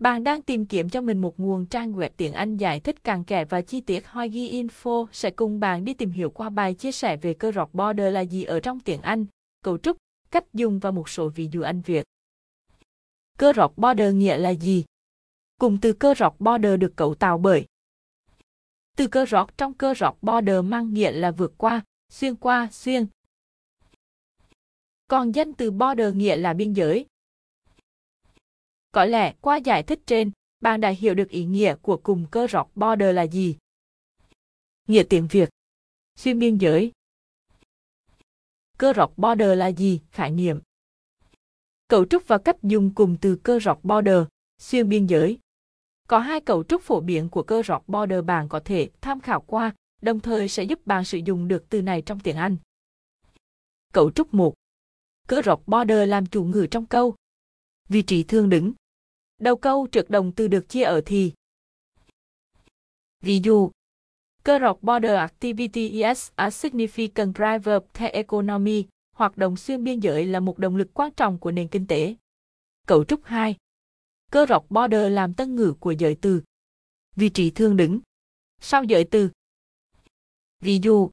Bạn 0.00 0.24
đang 0.24 0.42
tìm 0.42 0.66
kiếm 0.66 0.88
cho 0.88 1.00
mình 1.00 1.18
một 1.18 1.40
nguồn 1.40 1.66
trang 1.66 1.92
web 1.92 2.10
tiếng 2.16 2.32
Anh 2.32 2.56
giải 2.56 2.80
thích 2.80 3.04
càng 3.04 3.24
kẽ 3.24 3.44
và 3.44 3.62
chi 3.62 3.80
tiết 3.80 4.06
Hoigi 4.06 4.62
Info 4.62 5.06
sẽ 5.12 5.30
cùng 5.30 5.60
bạn 5.60 5.84
đi 5.84 5.94
tìm 5.94 6.10
hiểu 6.10 6.30
qua 6.30 6.50
bài 6.50 6.74
chia 6.74 6.92
sẻ 6.92 7.16
về 7.16 7.34
cơ 7.34 7.52
rọc 7.52 7.74
border 7.74 8.14
là 8.14 8.20
gì 8.20 8.44
ở 8.44 8.60
trong 8.60 8.80
tiếng 8.80 9.00
Anh, 9.00 9.26
cấu 9.62 9.78
trúc, 9.78 9.96
cách 10.30 10.44
dùng 10.52 10.78
và 10.78 10.90
một 10.90 11.08
số 11.08 11.28
ví 11.28 11.48
dụ 11.52 11.62
Anh 11.62 11.80
Việt. 11.80 12.04
Cơ 13.38 13.52
rọc 13.56 13.78
border 13.78 14.14
nghĩa 14.14 14.36
là 14.38 14.50
gì? 14.50 14.84
Cùng 15.60 15.78
từ 15.80 15.92
cơ 15.92 16.14
rọc 16.18 16.40
border 16.40 16.80
được 16.80 16.96
cấu 16.96 17.14
tạo 17.14 17.38
bởi 17.38 17.66
từ 18.96 19.06
cơ 19.06 19.26
rọc 19.26 19.58
trong 19.58 19.74
cơ 19.74 19.94
rọc 19.94 20.22
border 20.22 20.64
mang 20.64 20.94
nghĩa 20.94 21.10
là 21.10 21.30
vượt 21.30 21.54
qua, 21.58 21.80
xuyên 22.12 22.36
qua, 22.36 22.68
xuyên. 22.72 23.06
Còn 25.08 25.32
danh 25.32 25.52
từ 25.52 25.70
border 25.70 26.14
nghĩa 26.14 26.36
là 26.36 26.52
biên 26.52 26.72
giới, 26.72 27.06
có 28.96 29.04
lẽ 29.04 29.34
qua 29.40 29.56
giải 29.56 29.82
thích 29.82 30.00
trên, 30.06 30.30
bạn 30.60 30.80
đã 30.80 30.88
hiểu 30.88 31.14
được 31.14 31.28
ý 31.28 31.44
nghĩa 31.44 31.74
của 31.82 31.96
cùng 31.96 32.26
cơ 32.30 32.46
rọc 32.50 32.70
border 32.74 33.14
là 33.14 33.22
gì. 33.22 33.56
Nghĩa 34.88 35.02
tiếng 35.08 35.26
Việt 35.30 35.48
Xuyên 36.18 36.38
biên 36.38 36.58
giới 36.58 36.92
Cơ 38.78 38.92
rọc 38.96 39.18
border 39.18 39.58
là 39.58 39.72
gì? 39.72 40.00
Khái 40.10 40.30
niệm 40.30 40.60
Cấu 41.88 42.04
trúc 42.04 42.28
và 42.28 42.38
cách 42.38 42.56
dùng 42.62 42.94
cùng 42.94 43.16
từ 43.20 43.36
cơ 43.42 43.58
rọc 43.60 43.84
border, 43.84 44.22
xuyên 44.58 44.88
biên 44.88 45.06
giới. 45.06 45.38
Có 46.08 46.18
hai 46.18 46.40
cấu 46.40 46.64
trúc 46.64 46.82
phổ 46.82 47.00
biến 47.00 47.28
của 47.28 47.42
cơ 47.42 47.62
rọc 47.62 47.88
border 47.88 48.24
bạn 48.24 48.48
có 48.48 48.60
thể 48.64 48.90
tham 49.00 49.20
khảo 49.20 49.40
qua, 49.40 49.74
đồng 50.02 50.20
thời 50.20 50.48
sẽ 50.48 50.62
giúp 50.62 50.86
bạn 50.86 51.04
sử 51.04 51.18
dụng 51.18 51.48
được 51.48 51.64
từ 51.68 51.82
này 51.82 52.02
trong 52.02 52.20
tiếng 52.20 52.36
Anh. 52.36 52.56
Cấu 53.92 54.10
trúc 54.10 54.34
1 54.34 54.54
Cơ 55.28 55.42
rọc 55.44 55.62
border 55.66 56.08
làm 56.08 56.26
chủ 56.26 56.44
ngữ 56.44 56.66
trong 56.70 56.86
câu. 56.86 57.14
Vị 57.88 58.02
trí 58.02 58.22
thường 58.22 58.48
đứng 58.48 58.72
Đầu 59.38 59.56
câu 59.56 59.86
trực 59.92 60.10
đồng 60.10 60.32
từ 60.32 60.48
được 60.48 60.68
chia 60.68 60.82
ở 60.82 61.00
thì. 61.06 61.32
Ví 63.20 63.40
dụ, 63.42 63.70
Cross 64.44 64.82
border 64.82 65.16
activity 65.16 65.88
is 65.88 66.30
a 66.34 66.50
significant 66.50 67.32
driver 67.32 67.82
of 67.82 67.86
the 67.92 68.08
economy, 68.08 68.84
hoạt 69.16 69.36
động 69.36 69.56
xuyên 69.56 69.84
biên 69.84 70.00
giới 70.00 70.26
là 70.26 70.40
một 70.40 70.58
động 70.58 70.76
lực 70.76 70.88
quan 70.94 71.12
trọng 71.12 71.38
của 71.38 71.50
nền 71.50 71.68
kinh 71.68 71.86
tế. 71.86 72.14
Cấu 72.86 73.04
trúc 73.04 73.24
2. 73.24 73.56
Cross 74.32 74.66
border 74.70 75.12
làm 75.12 75.34
tân 75.34 75.56
ngữ 75.56 75.74
của 75.80 75.90
giới 75.90 76.16
từ. 76.20 76.42
Vị 77.16 77.28
trí 77.28 77.50
thường 77.50 77.76
đứng. 77.76 78.00
Sau 78.60 78.84
giới 78.84 79.04
từ. 79.04 79.30
Ví 80.60 80.78
dụ, 80.82 81.10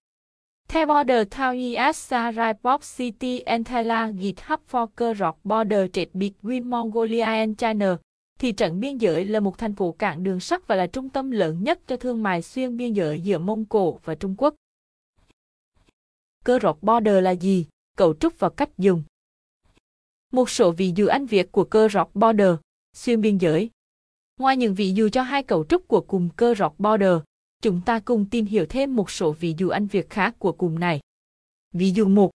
The 0.68 0.86
border 0.86 1.28
town 1.28 1.88
is 1.88 1.98
Saripov 1.98 2.82
City 2.98 3.40
and 3.40 3.68
Thailand 3.68 4.20
GitHub 4.20 4.58
for 4.72 4.88
cross 4.98 5.38
border 5.44 5.88
trade 5.94 6.10
between 6.14 6.70
Mongolia 6.70 7.24
and 7.24 7.58
China, 7.58 7.98
Thị 8.44 8.54
trấn 8.54 8.80
biên 8.80 8.98
giới 8.98 9.26
là 9.26 9.40
một 9.40 9.58
thành 9.58 9.76
phố 9.76 9.92
cảng 9.92 10.24
đường 10.24 10.40
sắt 10.40 10.68
và 10.68 10.76
là 10.76 10.88
trung 10.88 11.10
tâm 11.10 11.32
lớn 11.32 11.64
nhất 11.64 11.80
cho 11.88 11.98
thương 11.98 12.24
mại 12.24 12.42
xuyên 12.42 12.78
biên 12.78 12.94
giới 12.94 13.22
giữa 13.22 13.38
Mông 13.38 13.66
Cổ 13.66 14.00
và 14.04 14.16
Trung 14.16 14.36
Quốc. 14.38 14.56
Cơ 16.46 16.60
rọc 16.62 16.84
border 16.84 17.24
là 17.24 17.32
gì? 17.32 17.66
Cấu 17.98 18.14
trúc 18.14 18.40
và 18.40 18.50
cách 18.50 18.70
dùng. 18.78 19.04
Một 20.32 20.50
số 20.50 20.72
ví 20.72 20.94
dụ 20.96 21.08
Anh 21.08 21.26
Việt 21.26 21.52
của 21.52 21.64
cơ 21.64 21.88
rọc 21.92 22.16
border, 22.16 22.56
xuyên 22.94 23.22
biên 23.22 23.38
giới. 23.38 23.70
Ngoài 24.40 24.58
những 24.58 24.74
ví 24.74 24.94
dụ 24.94 25.10
cho 25.10 25.22
hai 25.22 25.44
cấu 25.44 25.66
trúc 25.66 25.88
của 25.88 26.02
cụm 26.02 26.30
cơ 26.30 26.56
rọc 26.58 26.80
border, 26.80 27.18
chúng 27.62 27.82
ta 27.86 28.00
cùng 28.00 28.26
tìm 28.30 28.46
hiểu 28.46 28.66
thêm 28.70 28.96
một 28.96 29.12
số 29.12 29.32
ví 29.32 29.56
dụ 29.58 29.70
Anh 29.70 29.88
Việt 29.88 30.10
khác 30.10 30.36
của 30.40 30.52
cụm 30.52 30.80
này. 30.80 31.00
Ví 31.72 31.92
dụ 31.92 32.06
1. 32.06 32.32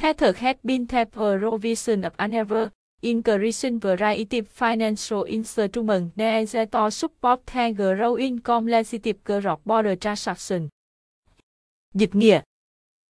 Tether 0.00 0.36
had 0.36 0.56
been 0.62 0.86
the 0.86 1.04
provision 1.04 2.00
of 2.00 2.30
ever 2.32 2.68
increasing 3.00 3.78
variety 3.78 4.40
financial 4.40 5.22
instruments 5.22 6.16
necessary 6.16 6.66
to 6.66 6.90
support 6.90 7.40
the 7.46 7.72
growing 7.72 8.40
complexity 8.40 9.12
cross 9.24 9.60
border 9.64 9.98
transaction. 10.00 10.68
Dịch 11.94 12.14
nghĩa 12.14 12.40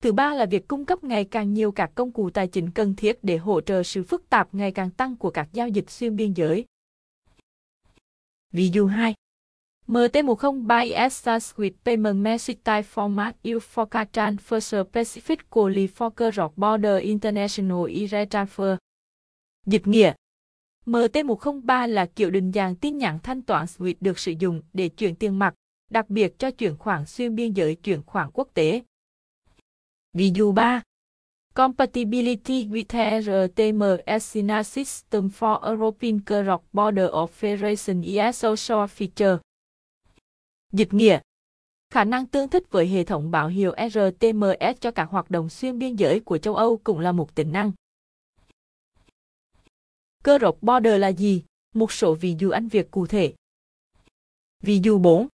Thứ 0.02 0.12
ba 0.12 0.34
là 0.34 0.46
việc 0.46 0.68
cung 0.68 0.84
cấp 0.84 1.04
ngày 1.04 1.24
càng 1.24 1.54
nhiều 1.54 1.72
các 1.72 1.90
công 1.94 2.12
cụ 2.12 2.30
tài 2.30 2.48
chính 2.48 2.70
cần 2.70 2.94
thiết 2.96 3.18
để 3.22 3.36
hỗ 3.36 3.60
trợ 3.60 3.82
sự 3.82 4.02
phức 4.02 4.30
tạp 4.30 4.54
ngày 4.54 4.72
càng 4.72 4.90
tăng 4.90 5.16
của 5.16 5.30
các 5.30 5.48
giao 5.52 5.68
dịch 5.68 5.90
xuyên 5.90 6.16
biên 6.16 6.32
giới. 6.32 6.64
Ví 8.52 8.68
dụ 8.68 8.86
2. 8.86 9.14
MT103 9.88 11.04
is 11.04 11.12
starts 11.12 11.54
with 11.56 11.72
payment 11.84 12.16
message 12.16 12.58
type 12.64 12.88
format 12.94 13.32
You 13.42 13.58
for 13.58 13.86
Transfer 14.12 14.60
Specific 14.60 15.38
Quality 15.50 15.86
for 15.86 16.10
cross 16.10 16.52
border 16.56 17.02
international 17.02 17.86
e-transfer. 17.88 18.76
Dịch 19.66 19.86
nghĩa 19.86 20.12
MT103 20.86 21.88
là 21.88 22.06
kiểu 22.06 22.30
định 22.30 22.52
dạng 22.52 22.76
tin 22.76 22.98
nhắn 22.98 23.18
thanh 23.22 23.42
toán 23.42 23.66
SWIFT 23.66 23.94
được 24.00 24.18
sử 24.18 24.32
dụng 24.38 24.62
để 24.72 24.88
chuyển 24.88 25.14
tiền 25.14 25.38
mặt, 25.38 25.54
đặc 25.90 26.10
biệt 26.10 26.38
cho 26.38 26.50
chuyển 26.50 26.76
khoản 26.76 27.06
xuyên 27.06 27.34
biên 27.34 27.52
giới 27.52 27.74
chuyển 27.74 28.02
khoản 28.02 28.30
quốc 28.32 28.48
tế. 28.54 28.82
Ví 30.12 30.30
dụ 30.34 30.52
3. 30.52 30.82
Compatibility 31.54 32.66
with 32.66 33.18
RTMS 33.22 34.62
System 34.64 35.28
for 35.28 35.60
European 35.60 36.20
Cross 36.26 36.64
Border 36.72 37.06
Operation 37.22 38.02
is 38.02 38.36
social 38.36 38.84
feature. 38.96 39.38
Dịch 40.72 40.94
nghĩa 40.94 41.18
Khả 41.90 42.04
năng 42.04 42.26
tương 42.26 42.48
thích 42.48 42.70
với 42.70 42.86
hệ 42.86 43.04
thống 43.04 43.30
báo 43.30 43.48
hiệu 43.48 43.74
RTMS 43.78 44.80
cho 44.80 44.90
các 44.90 45.10
hoạt 45.10 45.30
động 45.30 45.48
xuyên 45.48 45.78
biên 45.78 45.96
giới 45.96 46.20
của 46.20 46.38
châu 46.38 46.56
Âu 46.56 46.76
cũng 46.84 46.98
là 46.98 47.12
một 47.12 47.34
tính 47.34 47.52
năng. 47.52 47.72
Cơ 50.24 50.38
rộc 50.40 50.62
border 50.62 51.00
là 51.00 51.08
gì? 51.08 51.44
Một 51.74 51.92
số 51.92 52.14
ví 52.14 52.36
dụ 52.38 52.50
Anh 52.50 52.68
việc 52.68 52.90
cụ 52.90 53.06
thể. 53.06 53.34
Ví 54.62 54.80
dụ 54.82 54.98
4. 54.98 55.28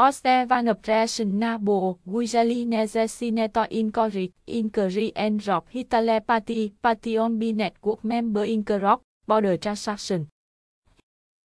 Ostevanopressionabo 0.00 1.96
Guijali 2.04 2.68
Nezesineto 2.68 3.62
Incorrect 3.62 4.32
Inquiry 4.46 5.10
and 5.10 5.46
Rock 5.46 5.70
Hitale 5.70 6.20
Party 6.20 6.70
Pation 6.82 7.38
B 7.38 7.42
Network 7.42 7.96
Member 8.02 8.46
Incorrect 8.46 9.02
Border 9.26 9.60
Transaction. 9.60 10.26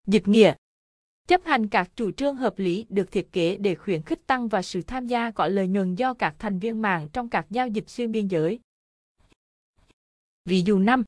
Dịch 0.08 0.28
nghĩa 0.28 0.54
Chấp 1.28 1.44
hành 1.46 1.68
các 1.68 1.90
chủ 1.96 2.12
trương 2.12 2.36
hợp 2.36 2.60
lý 2.60 2.86
được 2.90 3.12
thiết 3.12 3.32
kế 3.32 3.58
để 3.58 3.76
khuyến 3.76 4.02
khích 4.02 4.28
tăng 4.28 4.48
và 4.48 4.62
sự 4.62 4.82
tham 4.82 5.08
gia 5.08 5.32
có 5.32 5.48
lợi 5.48 5.68
nhuận 5.68 5.96
do 5.96 6.14
các 6.14 6.36
thành 6.40 6.60
viên 6.60 6.82
mạng 6.82 7.08
trong 7.14 7.30
các 7.30 7.46
giao 7.50 7.68
dịch 7.68 7.90
xuyên 7.90 8.12
biên 8.12 8.28
giới. 8.28 8.60
Ví 10.46 10.62
dụ 10.62 10.80
5. 10.80 11.04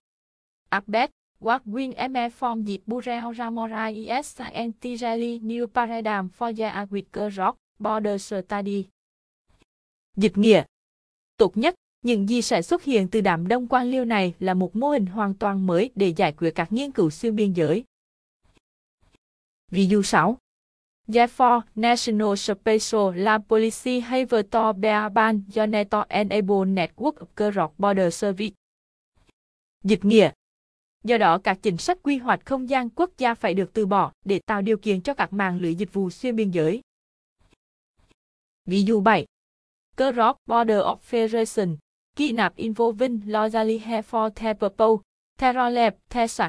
Acbet 0.70 1.12
What 1.46 1.60
Win 1.66 2.12
ME 2.12 2.30
Form 2.30 2.64
Dịp 2.64 2.82
Bureo 2.88 3.34
Ramora 3.34 3.92
IS 3.92 4.42
Antirally 4.54 5.40
New 5.40 5.68
Paradigm 5.68 6.30
for 6.38 6.58
the 6.58 6.66
Agriculture 6.66 7.30
Rock 7.30 7.58
Border 7.80 8.22
Study. 8.22 8.86
Dịch 10.16 10.38
nghĩa 10.38 10.64
Tốt 11.38 11.58
nhất, 11.58 11.76
những 12.02 12.30
gì 12.30 12.42
sẽ 12.42 12.62
xuất 12.62 12.84
hiện 12.84 13.08
từ 13.08 13.22
đám 13.22 13.48
đông 13.48 13.68
quan 13.68 13.92
liêu 13.92 14.06
này 14.06 14.34
là 14.40 14.54
một 14.54 14.76
mô 14.76 14.90
hình 14.90 15.06
hoàn 15.06 15.34
toàn 15.34 15.68
mới 15.68 15.90
để 15.96 16.14
giải 16.18 16.32
quyết 16.32 16.52
các 16.56 16.74
nghiên 16.74 16.92
cứu 16.92 17.10
xuyên 17.10 17.36
biên 17.36 17.54
giới. 17.54 17.84
Ví 19.72 19.86
dụ 19.86 20.02
6. 20.02 20.38
Therefore, 21.08 21.62
National 21.76 22.36
Special 22.36 23.16
Land 23.16 23.44
Policy 23.48 24.00
Havertor 24.00 24.50
to 24.52 24.74
bear 24.74 25.12
Enable 26.08 26.66
Network 26.66 27.14
of 27.14 27.26
Cross 27.36 27.74
Border 27.78 28.14
Service. 28.14 28.56
Dịch 29.84 30.06
nghĩa 30.06 30.32
Do 31.06 31.18
đó 31.18 31.38
các 31.44 31.60
chính 31.62 31.78
sách 31.78 31.98
quy 32.04 32.18
hoạch 32.18 32.46
không 32.46 32.70
gian 32.70 32.90
quốc 32.90 33.10
gia 33.18 33.34
phải 33.34 33.54
được 33.54 33.74
từ 33.74 33.86
bỏ 33.86 34.12
để 34.26 34.40
tạo 34.46 34.62
điều 34.62 34.78
kiện 34.78 35.02
cho 35.02 35.14
các 35.14 35.34
mạng 35.34 35.60
lưới 35.60 35.76
dịch 35.76 35.94
vụ 35.94 36.10
xuyên 36.10 36.36
biên 36.36 36.52
giới. 36.52 36.82
Ví 38.66 38.84
dụ 38.84 39.02
7. 39.02 39.26
Cross 39.98 40.38
Border 40.46 40.80
Operation, 40.92 41.78
kidnap 42.16 42.56
involving 42.56 43.20
Loyally 43.26 43.80
for 43.80 44.30
the 44.30 44.54
purpose, 44.54 45.04
terror 45.40 45.74
lab, 45.74 45.94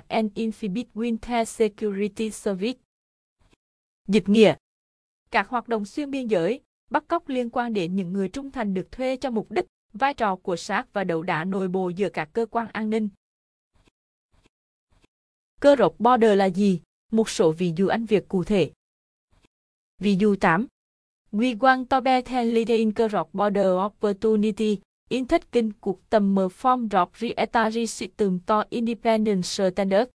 and 0.09 0.33
Infibit 0.35 0.85
Winter 0.95 1.45
security 1.45 2.31
service. 2.31 2.79
Dịch 4.09 4.29
nghĩa 4.29 4.55
Các 5.31 5.49
hoạt 5.49 5.69
động 5.69 5.85
xuyên 5.85 6.11
biên 6.11 6.27
giới, 6.27 6.61
bắt 6.91 7.05
cóc 7.09 7.29
liên 7.29 7.51
quan 7.51 7.73
đến 7.73 7.97
những 7.97 8.13
người 8.13 8.29
trung 8.29 8.51
thành 8.51 8.75
được 8.75 8.93
thuê 8.93 9.17
cho 9.17 9.31
mục 9.31 9.51
đích, 9.51 9.67
vai 9.93 10.15
trò 10.15 10.37
của 10.37 10.57
sát 10.57 10.93
và 10.93 11.05
đấu 11.05 11.23
đá 11.23 11.45
nội 11.45 11.69
bộ 11.69 11.89
giữa 11.89 12.09
các 12.09 12.29
cơ 12.33 12.47
quan 12.47 12.69
an 12.73 12.91
ninh, 12.91 13.09
Cơ 15.61 15.77
rộc 15.79 16.01
border 16.01 16.39
là 16.39 16.45
gì? 16.45 16.81
Một 17.13 17.31
số 17.31 17.53
ví 17.53 17.73
dụ 17.77 17.89
Anh 17.89 18.05
việc 18.05 18.29
cụ 18.29 18.45
thể. 18.45 18.71
Ví 19.99 20.17
dụ 20.17 20.37
8. 20.37 20.67
We 21.33 21.59
want 21.59 21.85
to 21.85 22.01
be 22.01 22.23
the 22.23 22.45
leader 22.45 22.79
in 22.79 22.93
cross 22.93 23.31
border 23.33 23.67
opportunity, 23.87 24.79
in 25.09 25.27
taking 25.27 25.71
cuộc 25.81 26.11
tầm 26.11 26.35
mở 26.35 26.49
form 26.61 26.89
drop 26.89 27.17
reetary 27.17 27.87
system 27.87 28.39
to 28.47 28.65
independent 28.71 29.45
standard. 29.45 30.11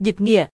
Dịch 0.00 0.20
nghĩa 0.20 0.46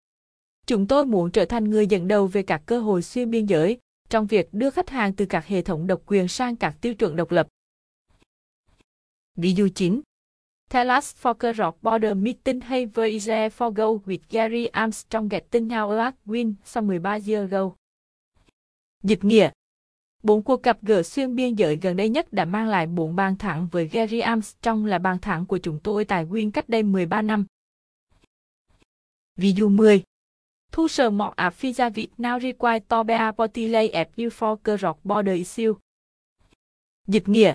Chúng 0.66 0.88
tôi 0.88 1.06
muốn 1.06 1.31
trở 1.31 1.46
thành 1.46 1.69
người 1.69 1.88
dẫn 1.88 2.07
đầu 2.07 2.28
về 2.28 2.44
các 2.44 2.62
cơ 2.66 2.80
hội 2.80 3.02
xuyên 3.02 3.31
biên 3.31 3.46
giới, 3.46 3.78
trong 4.10 4.28
việc 4.28 4.54
đưa 4.54 4.69
khách 4.69 4.90
hàng 4.90 5.14
từ 5.14 5.25
các 5.25 5.46
hệ 5.46 5.62
thống 5.62 5.88
độc 5.88 6.02
quyền 6.06 6.28
sang 6.28 6.56
các 6.56 6.78
tiêu 6.81 6.96
chuẩn 6.96 7.16
độc 7.16 7.31
lập. 7.31 7.48
Ví 9.36 9.54
dụ 9.54 9.68
9. 9.75 10.02
Tell 10.71 10.89
us 10.97 11.15
for 11.15 11.53
Rock 11.57 11.83
Border 11.83 12.18
Meeting 12.18 12.62
hay 12.62 12.85
với 12.85 13.09
Israel 13.09 13.51
for 13.51 13.71
Go 13.71 13.85
with 13.85 14.19
Gary 14.29 14.65
Armstrong 14.65 15.29
getting 15.29 15.68
now 15.68 15.97
a 15.97 16.12
win 16.25 16.53
sau 16.63 16.83
13 16.83 17.19
years 17.27 17.51
ago. 17.51 17.71
Dịch 19.03 19.23
nghĩa 19.23 19.50
Bốn 20.23 20.44
cuộc 20.44 20.63
gặp 20.63 20.77
gỡ 20.81 21.03
xuyên 21.03 21.35
biên 21.35 21.56
giới 21.56 21.75
gần 21.75 21.97
đây 21.97 22.09
nhất 22.09 22.33
đã 22.33 22.45
mang 22.45 22.68
lại 22.68 22.88
bốn 22.88 23.15
bàn 23.15 23.35
thắng 23.38 23.68
với 23.71 23.88
Gary 23.88 24.19
Armstrong 24.19 24.85
là 24.85 24.97
bàn 25.00 25.19
thắng 25.19 25.45
của 25.45 25.57
chúng 25.57 25.79
tôi 25.83 26.06
tại 26.06 26.25
Win 26.25 26.51
cách 26.51 26.69
đây 26.69 26.83
13 26.83 27.21
năm. 27.21 27.45
Ví 29.35 29.51
dụ 29.51 29.69
10. 29.69 30.03
Thu 30.71 30.88
sở 30.88 31.09
mọc 31.09 31.35
à 31.35 31.50
phi 31.50 31.73
gia 31.73 31.89
vị 31.89 32.07
now 32.18 32.39
require 32.39 32.79
to 32.79 33.03
bea 33.03 33.31
lay 33.56 33.89
at 33.89 34.09
you 34.18 34.27
for 34.27 34.77
rock 34.77 35.06
border 35.06 35.35
issue. 35.35 35.73
Dịch 37.07 37.29
nghĩa 37.29 37.53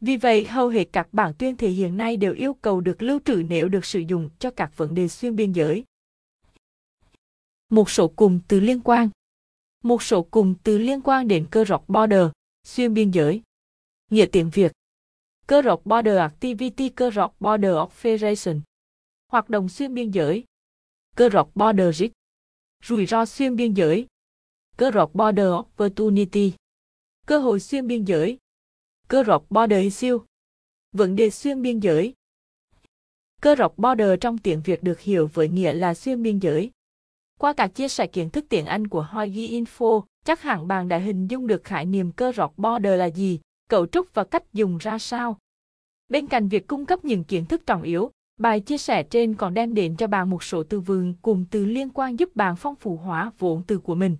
vì 0.00 0.16
vậy, 0.16 0.44
hầu 0.44 0.68
hết 0.68 0.84
các 0.92 1.08
bản 1.12 1.32
tuyên 1.38 1.56
thể 1.56 1.68
hiện 1.68 1.96
nay 1.96 2.16
đều 2.16 2.34
yêu 2.34 2.54
cầu 2.54 2.80
được 2.80 3.02
lưu 3.02 3.20
trữ 3.24 3.42
nếu 3.48 3.68
được 3.68 3.84
sử 3.84 3.98
dụng 3.98 4.30
cho 4.38 4.50
các 4.50 4.76
vấn 4.76 4.94
đề 4.94 5.08
xuyên 5.08 5.36
biên 5.36 5.52
giới. 5.52 5.84
Một 7.68 7.90
số 7.90 8.08
cụm 8.08 8.40
từ 8.48 8.60
liên 8.60 8.80
quan. 8.80 9.08
Một 9.84 10.02
số 10.02 10.22
cụm 10.22 10.54
từ 10.62 10.78
liên 10.78 11.00
quan 11.04 11.28
đến 11.28 11.46
cơ 11.50 11.64
rọc 11.64 11.88
border, 11.88 12.28
xuyên 12.64 12.94
biên 12.94 13.10
giới. 13.10 13.42
Nghĩa 14.10 14.26
tiếng 14.32 14.50
Việt. 14.50 14.72
Cơ 15.46 15.62
rọc 15.62 15.86
border 15.86 16.16
activity 16.18 16.88
cơ 16.88 17.10
rọc 17.10 17.40
border 17.40 17.74
operation. 17.82 18.60
Hoạt 19.28 19.50
động 19.50 19.68
xuyên 19.68 19.94
biên 19.94 20.10
giới. 20.10 20.44
Cơ 21.16 21.28
rọc 21.32 21.50
border 21.54 21.98
risk. 21.98 22.12
Rủi 22.84 23.06
ro 23.06 23.26
xuyên 23.26 23.56
biên 23.56 23.74
giới. 23.74 24.06
Cơ 24.76 24.90
rọc 24.94 25.14
border 25.14 25.48
opportunity. 25.58 26.52
Cơ 27.26 27.38
hội 27.38 27.60
xuyên 27.60 27.86
biên 27.86 28.04
giới. 28.04 28.38
Cơ 29.08 29.24
rọc 29.26 29.50
border 29.50 29.94
siêu. 29.94 30.24
Vấn 30.92 31.16
đề 31.16 31.30
xuyên 31.30 31.62
biên 31.62 31.80
giới. 31.80 32.14
Cơ 33.40 33.54
rọc 33.58 33.78
border 33.78 34.10
trong 34.20 34.38
tiếng 34.38 34.62
Việt 34.64 34.82
được 34.82 35.00
hiểu 35.00 35.30
với 35.34 35.48
nghĩa 35.48 35.72
là 35.72 35.94
xuyên 35.94 36.22
biên 36.22 36.38
giới. 36.38 36.70
Qua 37.40 37.52
các 37.52 37.74
chia 37.74 37.88
sẻ 37.88 38.06
kiến 38.06 38.30
thức 38.30 38.44
tiếng 38.48 38.66
Anh 38.66 38.88
của 38.88 39.02
Hoigi 39.02 39.62
Info, 39.62 40.02
chắc 40.24 40.42
hẳn 40.42 40.68
bạn 40.68 40.88
đã 40.88 40.98
hình 40.98 41.26
dung 41.26 41.46
được 41.46 41.64
khái 41.64 41.84
niệm 41.84 42.12
cơ 42.12 42.32
rọc 42.36 42.58
border 42.58 42.98
là 42.98 43.04
gì, 43.04 43.40
cấu 43.68 43.86
trúc 43.86 44.14
và 44.14 44.24
cách 44.24 44.52
dùng 44.52 44.78
ra 44.78 44.98
sao. 44.98 45.38
Bên 46.08 46.26
cạnh 46.26 46.48
việc 46.48 46.66
cung 46.66 46.86
cấp 46.86 47.04
những 47.04 47.24
kiến 47.24 47.46
thức 47.46 47.66
trọng 47.66 47.82
yếu, 47.82 48.10
bài 48.40 48.60
chia 48.60 48.78
sẻ 48.78 49.02
trên 49.02 49.34
còn 49.34 49.54
đem 49.54 49.74
đến 49.74 49.96
cho 49.96 50.06
bạn 50.06 50.30
một 50.30 50.42
số 50.42 50.62
từ 50.62 50.80
vựng 50.80 51.14
cùng 51.22 51.44
từ 51.50 51.64
liên 51.64 51.90
quan 51.90 52.18
giúp 52.18 52.36
bạn 52.36 52.56
phong 52.56 52.74
phú 52.74 52.96
hóa 52.96 53.32
vốn 53.38 53.62
từ 53.66 53.78
của 53.78 53.94
mình. 53.94 54.16